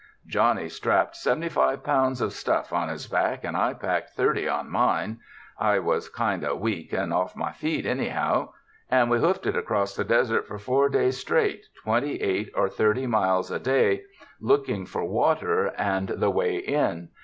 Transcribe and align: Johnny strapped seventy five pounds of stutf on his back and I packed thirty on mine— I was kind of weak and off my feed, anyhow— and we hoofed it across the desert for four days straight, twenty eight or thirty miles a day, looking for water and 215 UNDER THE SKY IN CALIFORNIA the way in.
Johnny 0.25 0.67
strapped 0.67 1.15
seventy 1.15 1.47
five 1.47 1.83
pounds 1.83 2.21
of 2.21 2.31
stutf 2.31 2.73
on 2.73 2.89
his 2.89 3.05
back 3.05 3.43
and 3.43 3.55
I 3.55 3.75
packed 3.75 4.15
thirty 4.15 4.47
on 4.47 4.67
mine— 4.67 5.19
I 5.71 5.77
was 5.77 6.09
kind 6.09 6.43
of 6.43 6.59
weak 6.59 6.91
and 6.91 7.13
off 7.13 7.35
my 7.35 7.51
feed, 7.51 7.85
anyhow— 7.85 8.49
and 8.89 9.11
we 9.11 9.19
hoofed 9.19 9.45
it 9.45 9.55
across 9.55 9.95
the 9.95 10.03
desert 10.03 10.47
for 10.47 10.57
four 10.57 10.89
days 10.89 11.19
straight, 11.19 11.67
twenty 11.83 12.15
eight 12.19 12.49
or 12.55 12.67
thirty 12.67 13.05
miles 13.05 13.51
a 13.51 13.59
day, 13.59 14.01
looking 14.39 14.87
for 14.87 15.05
water 15.05 15.67
and 15.77 16.07
215 16.07 16.09
UNDER 16.15 16.15
THE 16.15 16.17
SKY 16.17 16.17
IN 16.17 16.17
CALIFORNIA 16.17 16.19
the 16.19 16.29
way 16.31 16.87
in. 17.03 17.09